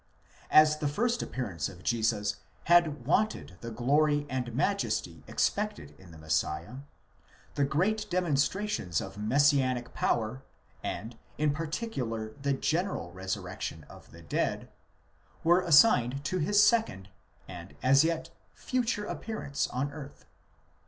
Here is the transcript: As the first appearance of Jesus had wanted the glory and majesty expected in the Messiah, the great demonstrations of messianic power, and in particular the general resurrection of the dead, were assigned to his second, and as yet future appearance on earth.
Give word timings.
As 0.49 0.79
the 0.79 0.87
first 0.87 1.21
appearance 1.21 1.69
of 1.69 1.83
Jesus 1.83 2.37
had 2.63 3.05
wanted 3.05 3.57
the 3.61 3.69
glory 3.69 4.25
and 4.31 4.51
majesty 4.55 5.23
expected 5.27 5.93
in 5.99 6.09
the 6.09 6.17
Messiah, 6.17 6.77
the 7.53 7.65
great 7.65 8.09
demonstrations 8.09 8.99
of 8.99 9.19
messianic 9.19 9.93
power, 9.93 10.41
and 10.83 11.19
in 11.37 11.53
particular 11.53 12.33
the 12.41 12.53
general 12.53 13.11
resurrection 13.11 13.83
of 13.91 14.09
the 14.09 14.23
dead, 14.23 14.71
were 15.43 15.61
assigned 15.61 16.23
to 16.25 16.39
his 16.39 16.63
second, 16.63 17.09
and 17.47 17.75
as 17.83 18.03
yet 18.03 18.31
future 18.55 19.05
appearance 19.05 19.67
on 19.67 19.91
earth. 19.91 20.25